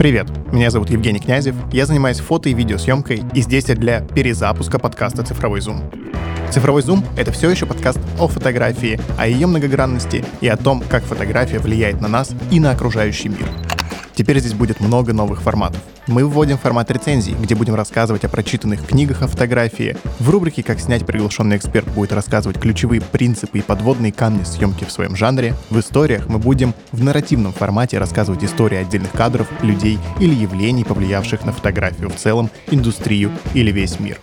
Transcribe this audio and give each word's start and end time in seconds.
Привет, 0.00 0.28
меня 0.50 0.70
зовут 0.70 0.88
Евгений 0.88 1.20
Князев, 1.20 1.54
я 1.74 1.84
занимаюсь 1.84 2.20
фото 2.20 2.48
и 2.48 2.54
видеосъемкой, 2.54 3.22
и 3.34 3.42
здесь 3.42 3.68
я 3.68 3.74
для 3.74 4.00
перезапуска 4.00 4.78
подкаста 4.78 5.22
«Цифровой 5.22 5.60
зум». 5.60 5.82
Цифровой 6.50 6.80
зум— 6.80 7.04
это 7.18 7.32
все 7.32 7.50
еще 7.50 7.66
подкаст 7.66 7.98
о 8.18 8.26
фотографии, 8.26 8.98
о 9.18 9.26
ее 9.26 9.46
многогранности 9.46 10.24
и 10.40 10.48
о 10.48 10.56
том, 10.56 10.82
как 10.88 11.04
фотография 11.04 11.58
влияет 11.58 12.00
на 12.00 12.08
нас 12.08 12.32
и 12.50 12.60
на 12.60 12.70
окружающий 12.70 13.28
мир. 13.28 13.46
Теперь 14.20 14.38
здесь 14.38 14.52
будет 14.52 14.80
много 14.80 15.14
новых 15.14 15.40
форматов. 15.40 15.80
Мы 16.06 16.26
вводим 16.26 16.58
формат 16.58 16.90
рецензий, 16.90 17.34
где 17.40 17.54
будем 17.54 17.74
рассказывать 17.74 18.22
о 18.22 18.28
прочитанных 18.28 18.86
книгах 18.86 19.22
о 19.22 19.28
фотографии. 19.28 19.96
В 20.18 20.28
рубрике 20.28 20.62
«Как 20.62 20.78
снять» 20.78 21.06
приглашенный 21.06 21.56
эксперт 21.56 21.88
будет 21.94 22.12
рассказывать 22.12 22.60
ключевые 22.60 23.00
принципы 23.00 23.60
и 23.60 23.62
подводные 23.62 24.12
камни 24.12 24.44
съемки 24.44 24.84
в 24.84 24.92
своем 24.92 25.16
жанре. 25.16 25.54
В 25.70 25.80
историях 25.80 26.28
мы 26.28 26.38
будем 26.38 26.74
в 26.92 27.02
нарративном 27.02 27.54
формате 27.54 27.96
рассказывать 27.96 28.44
истории 28.44 28.76
отдельных 28.76 29.12
кадров, 29.12 29.48
людей 29.62 29.98
или 30.18 30.34
явлений, 30.34 30.84
повлиявших 30.84 31.46
на 31.46 31.52
фотографию 31.52 32.10
в 32.10 32.16
целом, 32.16 32.50
индустрию 32.70 33.30
или 33.54 33.72
весь 33.72 34.00
мир. 34.00 34.20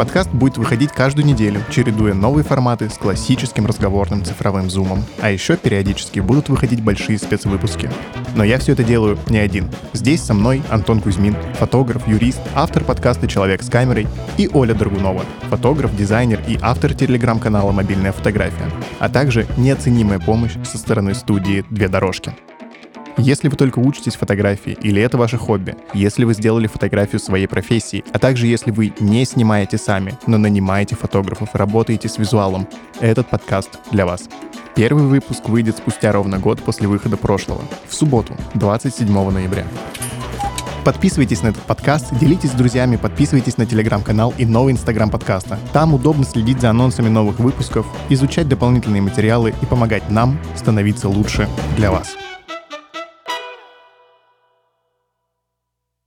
Подкаст 0.00 0.30
будет 0.30 0.56
выходить 0.56 0.92
каждую 0.92 1.26
неделю, 1.26 1.62
чередуя 1.70 2.14
новые 2.14 2.42
форматы 2.42 2.88
с 2.88 2.94
классическим 2.94 3.66
разговорным 3.66 4.24
цифровым 4.24 4.70
зумом. 4.70 5.04
А 5.20 5.30
еще 5.30 5.58
периодически 5.58 6.20
будут 6.20 6.48
выходить 6.48 6.82
большие 6.82 7.18
спецвыпуски. 7.18 7.90
Но 8.34 8.42
я 8.42 8.58
все 8.58 8.72
это 8.72 8.82
делаю 8.82 9.18
не 9.28 9.36
один. 9.36 9.68
Здесь 9.92 10.22
со 10.22 10.32
мной 10.32 10.62
Антон 10.70 11.02
Кузьмин, 11.02 11.36
фотограф, 11.58 12.08
юрист, 12.08 12.40
автор 12.54 12.82
подкаста 12.82 13.28
«Человек 13.28 13.62
с 13.62 13.68
камерой» 13.68 14.06
и 14.38 14.48
Оля 14.54 14.72
Драгунова, 14.72 15.22
фотограф, 15.50 15.94
дизайнер 15.94 16.40
и 16.48 16.58
автор 16.62 16.94
телеграм-канала 16.94 17.70
«Мобильная 17.70 18.12
фотография», 18.12 18.70
а 19.00 19.10
также 19.10 19.46
неоценимая 19.58 20.18
помощь 20.18 20.54
со 20.64 20.78
стороны 20.78 21.12
студии 21.12 21.62
«Две 21.68 21.88
дорожки». 21.88 22.32
Если 23.22 23.48
вы 23.48 23.56
только 23.56 23.80
учитесь 23.80 24.14
фотографии 24.14 24.78
или 24.80 25.02
это 25.02 25.18
ваше 25.18 25.36
хобби, 25.36 25.76
если 25.92 26.24
вы 26.24 26.32
сделали 26.32 26.66
фотографию 26.66 27.20
своей 27.20 27.46
профессии, 27.46 28.02
а 28.14 28.18
также 28.18 28.46
если 28.46 28.70
вы 28.70 28.94
не 28.98 29.26
снимаете 29.26 29.76
сами, 29.76 30.18
но 30.26 30.38
нанимаете 30.38 30.96
фотографов 30.96 31.50
работаете 31.52 32.08
с 32.08 32.16
визуалом, 32.16 32.66
этот 32.98 33.28
подкаст 33.28 33.78
для 33.90 34.06
вас. 34.06 34.28
Первый 34.74 35.04
выпуск 35.04 35.50
выйдет 35.50 35.76
спустя 35.76 36.12
ровно 36.12 36.38
год 36.38 36.62
после 36.62 36.88
выхода 36.88 37.18
прошлого, 37.18 37.60
в 37.86 37.94
субботу, 37.94 38.34
27 38.54 39.30
ноября. 39.30 39.66
Подписывайтесь 40.82 41.42
на 41.42 41.48
этот 41.48 41.62
подкаст, 41.64 42.14
делитесь 42.18 42.52
с 42.52 42.54
друзьями, 42.54 42.96
подписывайтесь 42.96 43.58
на 43.58 43.66
телеграм-канал 43.66 44.32
и 44.38 44.46
новый 44.46 44.72
инстаграм 44.72 45.10
подкаста. 45.10 45.58
Там 45.74 45.92
удобно 45.92 46.24
следить 46.24 46.62
за 46.62 46.70
анонсами 46.70 47.10
новых 47.10 47.38
выпусков, 47.38 47.84
изучать 48.08 48.48
дополнительные 48.48 49.02
материалы 49.02 49.52
и 49.60 49.66
помогать 49.66 50.08
нам 50.08 50.40
становиться 50.56 51.10
лучше 51.10 51.46
для 51.76 51.90
вас. 51.90 52.16